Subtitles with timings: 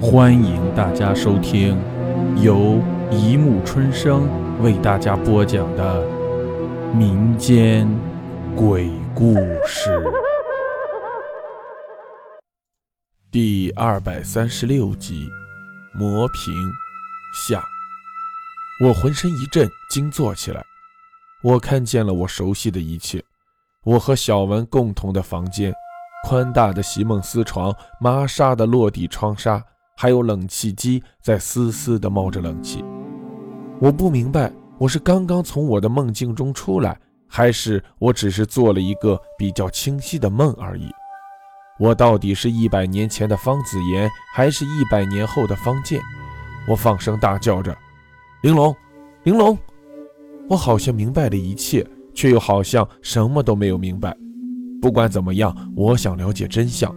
[0.00, 1.76] 欢迎大家收听
[2.40, 4.28] 由一木春生
[4.62, 6.06] 为大家播讲的
[6.94, 7.88] 民间
[8.54, 9.34] 鬼故
[9.66, 10.00] 事
[13.32, 15.28] 第二百三十六集
[15.98, 16.54] 《磨平
[17.34, 17.58] 下》。
[18.86, 20.64] 我浑身一震，惊坐起来。
[21.42, 23.20] 我看见了我熟悉的一切：
[23.82, 25.74] 我和小文共同的房间，
[26.28, 29.60] 宽大的席梦思床，麻纱的落地窗纱。
[30.00, 32.84] 还有冷气机在嘶嘶地冒着冷气，
[33.80, 36.96] 我不明白，我是刚刚从我的梦境中出来，
[37.26, 40.88] 还是我只是做了一个比较清晰的梦而已？
[41.80, 46.00] 我到底是一百年前的方子言，还是一百年后的方剑？
[46.68, 47.76] 我放声大叫着
[48.42, 48.72] ：“玲珑，
[49.24, 49.58] 玲珑！”
[50.48, 51.84] 我好像明白了一切，
[52.14, 54.16] 却又好像什么都没有明白。
[54.80, 56.94] 不管怎么样，我想了解真相。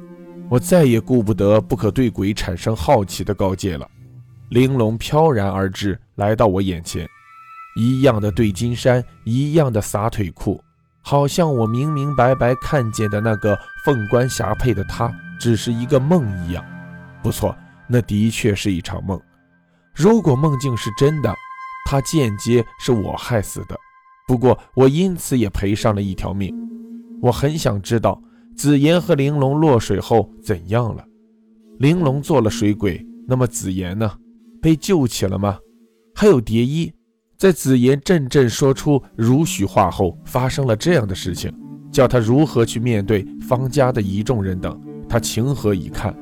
[0.52, 3.90] 我再也顾不得不可对鬼产生好奇的告诫了。
[4.50, 7.08] 玲珑飘然而至，来到我眼前，
[7.78, 10.62] 一样的对金衫，一样的撒腿裤，
[11.02, 16.62] 好像我明明白白看见的那个凤冠霞帔的她，只是一个梦一样。
[17.24, 17.56] 不错，
[17.88, 19.18] 那的确是一场梦。
[19.96, 21.34] 如果梦境是真的，
[21.86, 23.78] 她间接是我害死的。
[24.28, 26.54] 不过我因此也赔上了一条命。
[27.22, 28.22] 我很想知道。
[28.62, 31.04] 紫妍和玲珑落水后怎样了？
[31.80, 34.12] 玲珑做了水鬼，那么紫妍呢？
[34.62, 35.58] 被救起了吗？
[36.14, 36.94] 还有蝶衣，
[37.40, 41.52] 在紫妍阵阵说出如许话后，发生了这样的事情，
[41.92, 46.16] 叫他如何去面对方家的一众人等，他情何以堪？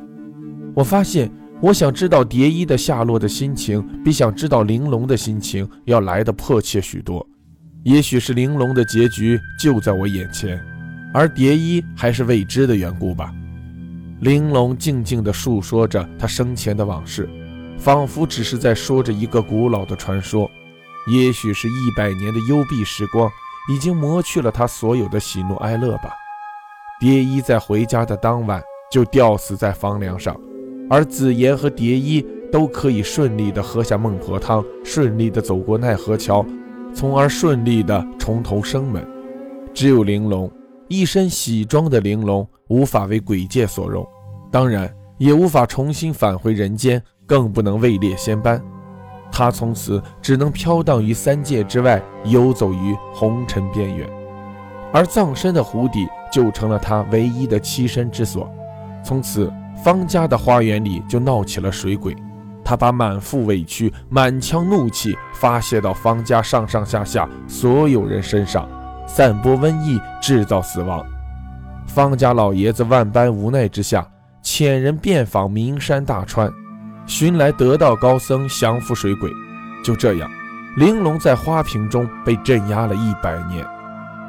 [0.73, 1.29] 我发现，
[1.61, 7.27] 我想知道蝶衣的下落的心情，比想知道玲珑的心情要来的迫切许多。
[7.83, 10.57] 也许是玲珑的结局就在我眼前。
[11.13, 13.33] 而蝶衣还是未知的缘故吧。
[14.21, 17.29] 玲珑静静地述说着他生前的往事，
[17.77, 20.49] 仿佛只是在说着一个古老的传说。
[21.09, 23.31] 也许是一百年的幽闭时光，
[23.71, 26.14] 已经磨去了他所有的喜怒哀乐吧。
[26.99, 30.37] 蝶衣在回家的当晚就吊死在房梁上，
[30.89, 36.45] 而紫妍和蝶衣都可以顺利地喝下孟婆汤，顺利地走过奈何桥，
[36.93, 39.08] 从而顺利地重投生门。
[39.73, 40.52] 只有玲珑。
[40.89, 44.05] 一身喜装的玲珑无法为鬼界所容，
[44.52, 48.60] 当然也无法重新返回人间，更不能位列仙班。
[49.32, 54.10] 他从此只能飘荡于三界之外，游走于红尘边缘。
[54.92, 58.50] 而葬身的湖底就成了他唯一的栖身之所。
[59.04, 62.16] 从此，方家的花园里就闹起了水鬼。
[62.66, 68.67] 他把满腹委屈、满腔怒气发泄到方家上上下下所有人身上。
[69.11, 71.03] 散播瘟疫，制造死亡。
[71.87, 74.08] 方家老爷子万般无奈之下，
[74.43, 76.49] 遣人遍访名山大川，
[77.08, 79.31] 寻来得道高僧降服水鬼。
[79.83, 80.30] 就这样，
[80.77, 83.65] 玲珑在花瓶中被镇压了一百年。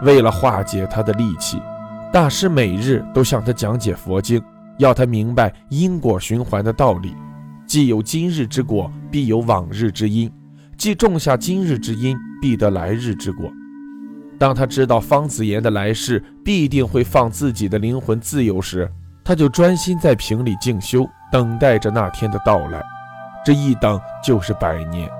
[0.01, 1.61] 为了化解他的戾气，
[2.11, 4.43] 大师每日都向他讲解佛经，
[4.79, 7.15] 要他明白因果循环的道理。
[7.67, 10.27] 既有今日之果，必有往日之因；
[10.79, 13.53] 既种下今日之因，必得来日之果。
[14.41, 18.91] 当他知道方子言的来世必定会放自己的灵魂自由时，
[19.23, 22.83] 他就专心在瓶里静修，等待着那天的到来。
[23.45, 25.11] 这一等就是百年，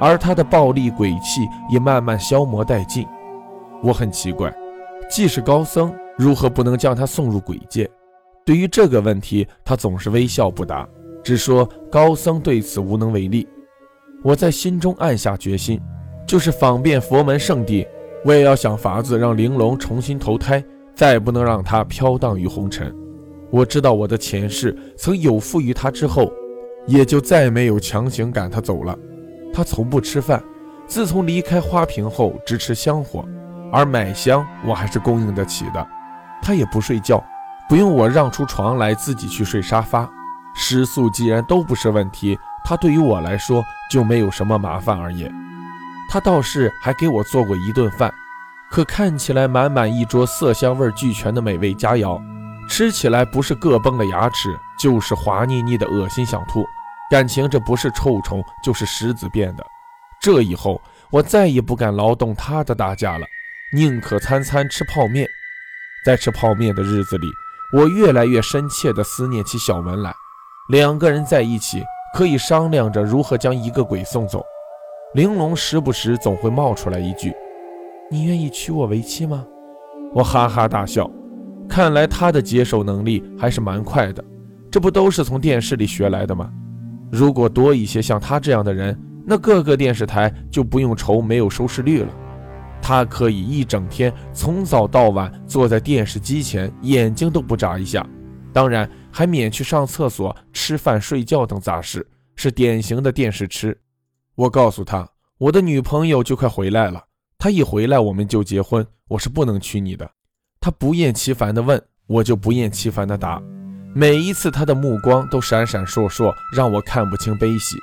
[0.00, 3.06] 而他的暴力鬼气也慢慢消磨殆尽。
[3.84, 4.52] 我很奇怪，
[5.08, 7.88] 既是高僧，如何不能将他送入鬼界？
[8.44, 10.84] 对于这个问题，他总是微笑不答，
[11.22, 13.46] 只说高僧对此无能为力。
[14.24, 15.80] 我在心中暗下决心，
[16.26, 17.86] 就是访遍佛门圣地。
[18.26, 20.62] 我也要想法子让玲珑重新投胎，
[20.96, 22.92] 再不能让她飘荡于红尘。
[23.52, 26.32] 我知道我的前世曾有负于她之后，
[26.88, 28.98] 也就再没有强行赶她走了。
[29.54, 30.42] 她从不吃饭，
[30.88, 33.24] 自从离开花瓶后只吃香火，
[33.70, 35.86] 而买香我还是供应得起的。
[36.42, 37.24] 她也不睡觉，
[37.68, 40.10] 不用我让出床来自己去睡沙发。
[40.56, 45.30] 食宿既然都不是问题，她对于我来说就没有什么麻烦而已。
[46.16, 48.10] 他倒是还给我做过一顿饭，
[48.70, 52.18] 可看起来满满一桌色香味俱全的美味佳肴，
[52.70, 56.64] 吃起来不是硌崩了牙齿，就是滑腻腻的恶心想吐。
[57.10, 59.66] 感情这不是臭虫，就是石子变的。
[60.18, 60.80] 这以后
[61.10, 63.26] 我再也不敢劳动他的大家了，
[63.74, 65.28] 宁可餐餐吃泡面。
[66.02, 67.28] 在吃泡面的日子里，
[67.74, 70.14] 我越来越深切地思念起小文来。
[70.70, 71.84] 两个人在一起，
[72.16, 74.42] 可以商量着如何将一个鬼送走。
[75.14, 77.32] 玲珑时不时总会冒出来一句
[78.10, 79.46] ：“你愿意娶我为妻吗？”
[80.12, 81.10] 我哈哈大笑，
[81.68, 84.22] 看来他的接受能力还是蛮快的，
[84.70, 86.52] 这不都是从电视里学来的吗？
[87.10, 92.12] 如果多一些像他这样的人，那各个电视台就不用愁没有收视率了。
[92.82, 98.06] 他可以一整天从早到晚坐在电视机前，眼睛都不眨一下，
[98.52, 103.76] 当然还免去上厕所、吃饭、睡觉等杂事，是典型的电视痴。
[104.36, 107.02] 我告诉他，我的女朋友就快回来了，
[107.38, 110.08] 她一回来我们就结婚，我是不能娶你的。
[110.60, 113.42] 他不厌其烦地问，我就不厌其烦地答。
[113.94, 117.76] 每一次他的目光都闪闪烁烁，让我看不清悲喜，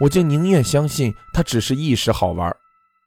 [0.00, 2.54] 我竟宁愿相信他只是一时好玩。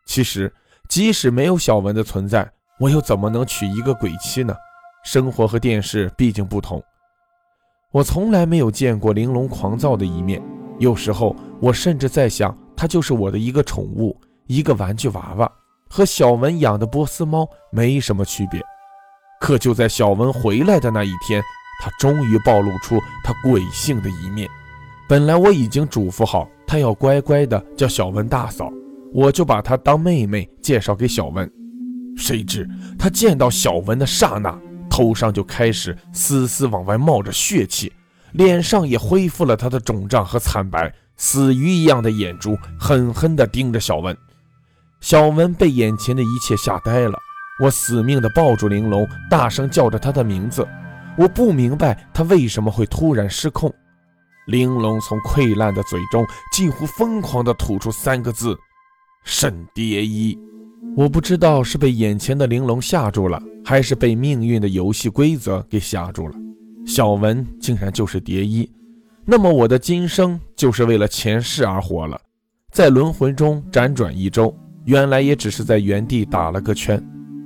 [0.06, 0.54] 其实。
[0.90, 4.54] 即使没有小文的存在，我又怎么能娶一个鬼妻呢？
[5.06, 6.84] 生活和电视毕竟不同。
[7.94, 10.44] 我从来没有见过玲珑狂躁的一面，
[10.80, 15.48] 有时候我甚至在想，她就是我的一个宠物，一个玩具娃娃，
[15.88, 18.60] 和小文养的波斯猫没什么区别。
[19.40, 21.44] 可就在小文回来的那一天，
[21.80, 24.50] 她终于暴露出她鬼性的一面。
[25.08, 28.68] 本来我已经嘱咐好，她要乖乖的叫小文大嫂。
[29.14, 31.48] 我就把她当妹妹介绍给小文，
[32.18, 32.68] 谁知
[32.98, 37.94] 她见到小文的刹那，头上就开始丝丝往外冒着血气，
[38.32, 40.92] 脸上也恢复了她的肿胀和惨白，
[41.22, 44.18] 死鱼一样的眼珠狠狠地盯着小文。
[45.02, 47.16] 小文被眼前的一切吓呆了，
[47.64, 50.68] 我死命地抱住玲珑，大声叫着她的名字。
[51.16, 53.72] 我不明白她为什么会突然失控。
[54.48, 58.58] 玲珑从溃烂的嘴中近乎疯狂地吐出三个字。
[59.24, 60.36] 沈蝶衣，
[60.98, 66.34] 我不知道是被眼前的玲珑吓住了，还是被命运的游戏规则给吓住了。
[66.84, 68.68] 小文竟然就是蝶衣，
[69.26, 72.20] 那么我的今生就是为了前世而活了，
[72.72, 74.54] 在轮回中辗转一周，
[74.86, 77.02] 原来也只是在原地打了个圈。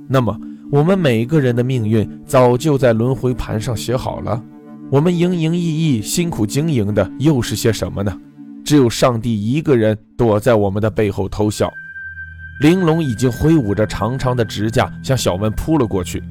[0.08, 0.36] 那么
[0.72, 4.42] 我们每个人的命运早就在轮回盘上写好了，
[4.90, 8.16] 我们营营役役、辛苦经营的又是些什么呢？
[8.64, 11.72] 只有上帝一个人躲在我们的背后偷笑。
[12.62, 16.22] 玲珑已经挥舞着长长的指甲向小文扑了过去，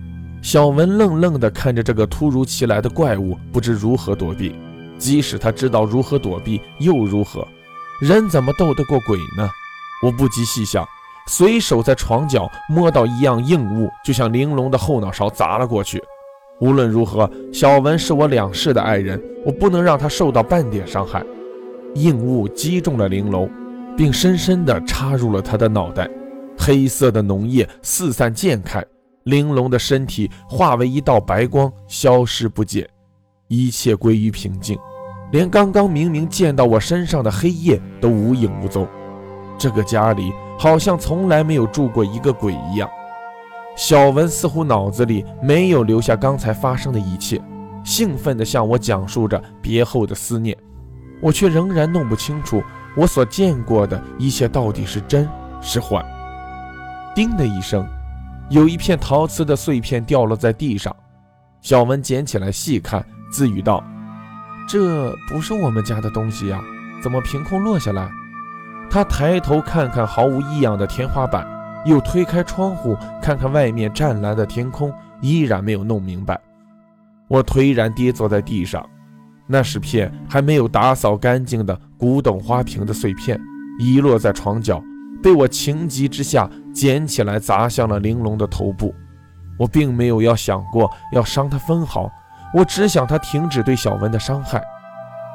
[0.41, 4.55] 小文愣愣地看着这个突如其来的怪物，不知如何躲避。
[4.97, 7.47] 即使他知道如何躲避，又如何？
[8.01, 9.49] 人怎么斗得过鬼呢？
[10.03, 10.85] 我不及细想，
[11.27, 16.03] 随手在床角摸到一样硬物，就向玲珑的后脑勺砸了过去。
[16.59, 21.23] 无论如何，小文是我两世的爱人，我不能让他受到半点伤害。
[21.95, 23.49] 硬物击中了玲珑，
[23.97, 26.09] 并深深地插入了他的脑袋，
[26.57, 28.83] 黑色的脓液四散溅开，
[29.23, 32.87] 玲珑的身体化为一道白光，消失不见，
[33.47, 34.77] 一切归于平静，
[35.31, 38.87] 连刚刚明明溅到我身上的黑夜都无影无踪。
[39.57, 42.89] 这个家里好像从来没有住过一个鬼一样。
[43.77, 47.39] 小文似乎脑子里没有留下刚才发生的一切，
[47.83, 50.57] 兴奋地向我讲述着别后的思念。
[51.21, 52.63] 我却仍然弄不清楚，
[52.95, 55.27] 我所见过的一切到底是真
[55.61, 56.03] 是幻。
[57.13, 57.87] 叮的一声，
[58.49, 60.93] 有一片陶瓷的碎片掉落在地上。
[61.61, 63.03] 小文捡起来细看，
[63.35, 63.83] 自语道
[64.65, 66.63] ：“这不是我们家的东西呀，
[67.03, 68.09] 怎么凭空落下来？”
[68.89, 71.45] 他抬头看看毫无异样的天花板，
[71.85, 74.89] 又推开窗户看看外面湛蓝的天空，
[75.19, 76.39] 依然没有弄明白。
[77.27, 78.87] 我颓然跌坐在地上。
[79.47, 83.37] 那是片还没有打扫干净的古董花瓶的碎片，
[83.79, 84.81] 遗落在床角，
[85.21, 88.95] 被我情急之下捡起来砸向了玲珑的头部。
[89.59, 92.09] 我并没有要想过要伤他分毫，
[92.55, 94.63] 我只想他停止对小文的伤害。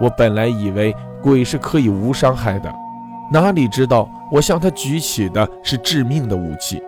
[0.00, 2.75] 我本来以为鬼是可以无伤害的，
[3.31, 6.83] 哪里知道我向他举起的是致命的武器。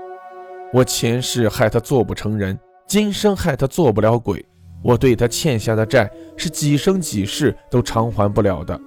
[0.72, 4.42] 我前世害他做不成人，今生害他做不了鬼。
[4.82, 8.80] 我对他欠下的债是几生几世都偿还不了的。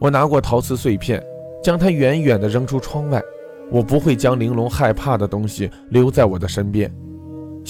[0.00, 1.22] 我拿过陶瓷碎片，
[1.62, 3.22] 将它远远地扔出窗外。
[3.70, 6.92] 我不会将玲珑害怕的东西留在我的身边。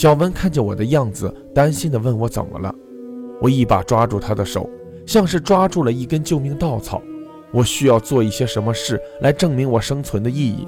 [0.00, 2.74] 小文看见我的样子，担心地问我怎么了。
[3.38, 4.66] 我一把抓住他的手，
[5.06, 7.02] 像是抓住了一根救命稻草。
[7.52, 10.66] 我需要做一些什么事来证明我生存的意义。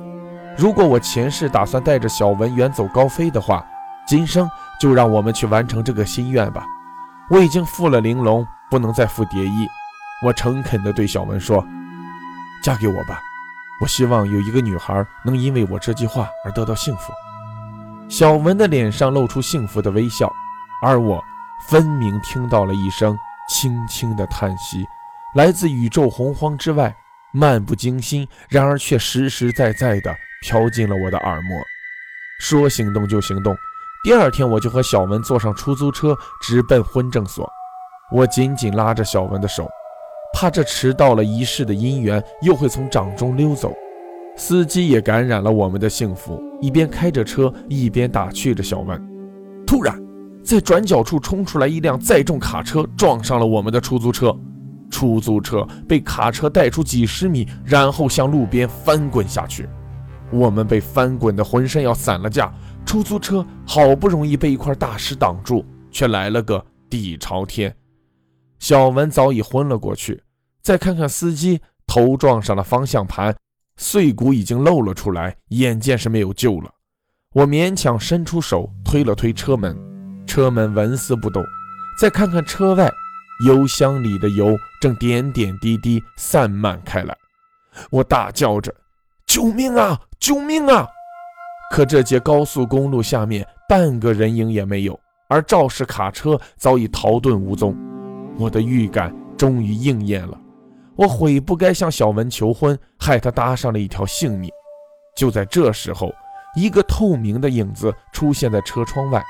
[0.54, 3.66] 如果我前世打算带着小文远走高飞的话，
[4.06, 4.46] 今生。
[4.78, 6.66] 就让我们去完成这个心愿吧。
[7.30, 9.66] 我已经负了玲珑，不能再负蝶衣。
[10.26, 11.64] 我诚恳地对小文说
[12.62, 13.18] ：“嫁给我吧，
[13.80, 17.14] 我希望有一个女孩能因为我这句话而得到幸福。”
[18.12, 20.30] 小文的脸上露出幸福的微笑，
[20.82, 21.24] 而我
[21.66, 23.16] 分明听到了一声
[23.48, 24.84] 轻轻的叹息，
[25.34, 26.94] 来自宇宙洪荒之外，
[27.32, 31.58] 漫不经心，然而却实实在在地飘进了我的耳膜。
[32.38, 33.56] 说行动就行动。
[34.04, 37.50] 第二天，我就和小文坐上出租车，直奔婚证所。
[38.12, 39.66] 我紧紧拉着小文的手，
[40.34, 43.74] 怕这迟到了仪式的姻缘又会从掌中溜走。
[44.36, 49.00] 司机也感染了我们的幸福，一边开着车，一边打趣着小文。
[49.66, 50.02] 突然，
[50.42, 54.36] 在转角处冲出来一辆载重卡车，撞上了我们的出租车。
[54.90, 59.68] 出租车被卡车带出几十米，然后向路边翻滚下去。
[60.30, 62.52] 我们被翻滚的浑身要散了架。
[62.84, 67.74] 出租车好不容易被一块大石挡住，却来了个底朝天。
[68.58, 70.22] 小文早已昏了过去。
[70.62, 73.34] 再看看司机，头撞上了方向盘。
[73.76, 76.70] 碎骨已经露了出来，眼见是没有救了。
[77.34, 79.76] 我勉强伸出手推了推车门，
[80.26, 81.42] 车门纹丝不动。
[81.98, 82.90] 再看看车外，
[83.46, 87.16] 油箱里的油正点点滴滴散漫开来。
[87.90, 88.74] 我大叫着
[89.26, 89.98] ：“救命啊！
[90.20, 90.86] 救命啊！”
[91.72, 94.98] 可这节高速公路下面半个人影也没有，
[95.28, 97.74] 而肇事卡车早已逃遁无踪。
[98.38, 100.38] 我的预感终于应验了。
[100.96, 104.50] 我悔不该向小文求婚，害他搭上了一条性命。
[105.16, 106.12] 就在这时候，
[106.56, 109.22] 一个透明的影子出现在车窗外，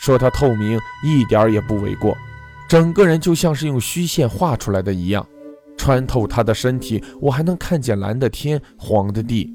[0.00, 2.16] 说他透明一点也不为过，
[2.68, 5.26] 整个人就像是用虚线画出来的一样，
[5.76, 9.54] 穿透他的身体，我还能看见蓝的天、黄的地，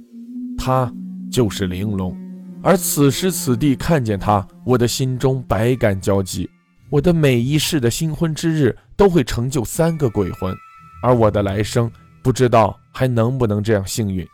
[0.58, 0.92] 他
[1.32, 2.16] 就是玲珑。
[2.64, 6.48] 而此时此地看见他，我的心中百感交集，
[6.92, 10.56] 我的每一世的新婚之日都会成就三个鬼魂。
[11.02, 11.92] 而我的来生
[12.22, 14.28] 不知道还能不能这样幸运。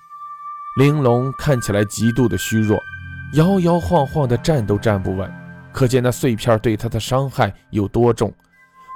[0.78, 2.78] 玲珑看起来极度的虚弱，
[3.34, 5.32] 摇摇晃晃的站都站不稳，
[5.74, 8.32] 可见那碎片对他的伤害有多重。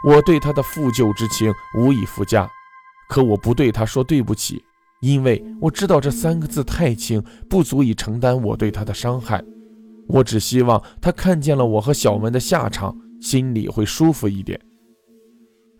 [0.05, 2.47] 我对他的负疚之情无以复加，
[3.09, 4.63] 可我不对他说对不起，
[5.01, 9.43] 因为我知道这三个字太轻，不足以承担我对他的伤害。
[10.07, 14.59] 我只希望他看见了我和小文的下场，心里会舒服一点。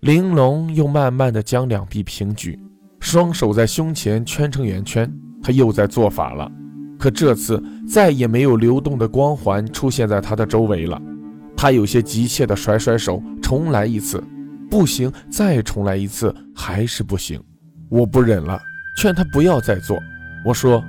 [0.02, 2.60] 玲珑又慢慢的将两臂平举，
[3.00, 5.12] 双手在胸前圈成圆圈。
[5.44, 6.52] 他又在做法了，
[6.98, 11.00] 可这次再也没有流动的光环出现在他的周围了。
[11.56, 14.24] 他有些急切的甩甩手，重来一次，
[14.72, 17.40] 不行，再重来一次，还是不行。
[17.88, 18.60] 我不忍了，
[18.98, 20.00] 劝他不要再做。
[20.44, 20.84] 我说：“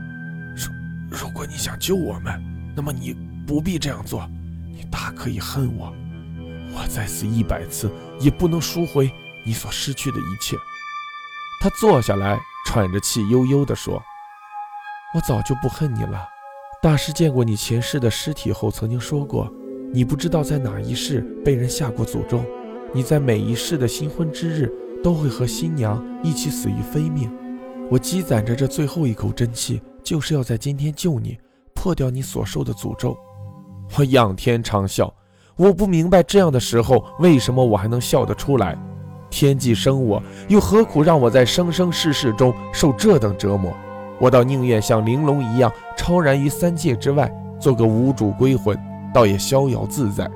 [0.57, 2.33] 如如果你想救我们，
[2.75, 3.15] 那么你
[3.47, 4.27] 不必这样做，
[4.71, 5.93] 你大可以恨我。”
[6.75, 7.91] 我再死一百次
[8.23, 9.13] 也不能赎回
[9.45, 10.57] 你所失去的一切。
[11.61, 14.03] 他坐下来，喘着气，悠悠地说
[15.15, 16.27] ：“我早就不恨你了。
[16.81, 19.53] 大师见过你前世的尸体后，曾经说过，
[19.93, 22.45] 你不知道在哪一世被人下过诅咒，
[22.93, 27.31] 你在每一世的新婚之日都会和新娘一起死于非命。
[27.91, 31.39] 我积攒着这最后一口真气，就是要在今天救你，
[31.75, 33.17] 破掉你所受的诅咒。”
[33.97, 35.13] 我仰天长啸。
[35.63, 38.77] 我不明白这样的时候为什么我还能笑得出来。
[39.31, 43.73] 天既生我，又何苦让我在生生世世中受这等折磨？
[44.19, 48.77] 我倒宁愿像玲珑一样超然于三界之外，做个无主归魂，
[49.15, 50.29] 倒也逍遥自在。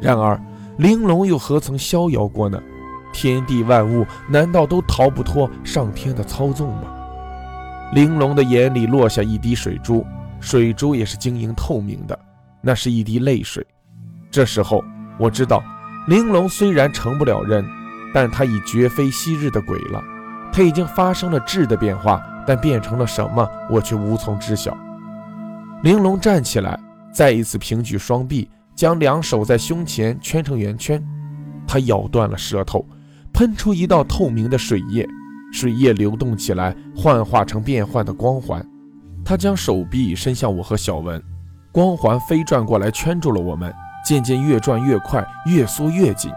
[0.00, 0.40] 然而，
[0.78, 2.58] 玲珑又何曾逍遥过呢？
[3.12, 6.84] 天地万物难道都逃不脱上天的操纵吗？
[7.92, 10.06] 玲珑的眼里落下一滴水珠，
[10.40, 12.18] 水珠也是晶莹透明的，
[12.62, 13.62] 那是一滴泪水。
[14.34, 14.84] 这时候，
[15.16, 15.62] 我知道，
[16.08, 17.64] 玲珑虽然成不了人，
[18.12, 20.02] 但他已绝非昔日的鬼了。
[20.52, 24.76] 他已经发生了质的变化，但变成了什么，我却无从知晓。
[25.84, 26.76] 玲珑站起来，
[27.12, 31.00] 再一次平举双臂，将两手在胸前圈成圆圈。
[31.64, 32.84] 他咬断了舌头，
[33.32, 35.08] 喷出一道透明的水液，
[35.52, 38.66] 水液流动起来，幻化成变幻的光环。
[39.24, 41.22] 他将手臂伸向我和小文，
[41.70, 43.72] 光环飞转过来，圈住了我们。
[44.04, 46.30] 渐渐越转越快，越缩越紧，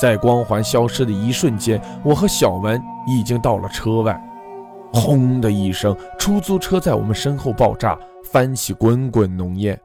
[0.00, 4.18] 在光环消失的一瞬间，我和小文已经到了车外。
[4.92, 9.78] 轰的一声，出租车在我们身后爆炸，翻起滚滚浓烟，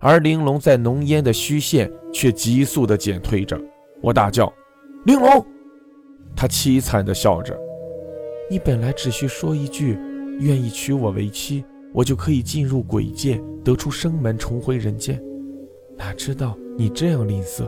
[0.00, 3.60] 而玲珑在浓烟的虚线却急速地减退着。
[4.00, 4.52] 我大叫
[5.06, 5.44] ：“玲珑！”
[6.34, 7.56] 她凄惨地笑着
[8.50, 9.98] ：“你本来只需说一句，
[10.40, 15.22] 愿意娶我为妻，我就可以进入鬼界，得出生门，重回人间。”
[16.04, 17.64] 哪知道你这样吝啬，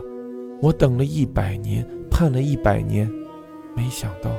[0.61, 3.09] 我等了一百年，盼了一百年，
[3.73, 4.29] 没想到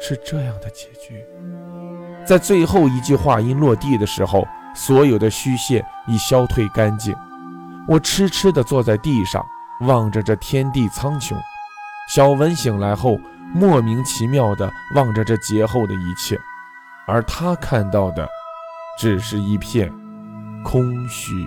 [0.00, 1.22] 是这样的结局。
[2.24, 7.14] 在最后一句话音落地的时候，所有的虚线已消退干净。
[7.86, 9.44] 我痴痴地坐在地上，
[9.82, 11.36] 望着这天地苍穹。
[12.08, 13.20] 小文醒来后，
[13.52, 16.40] 莫名其妙地望着这劫后的一切，
[17.06, 18.26] 而他看到的，
[18.98, 19.92] 只是一片
[20.64, 21.46] 空虚。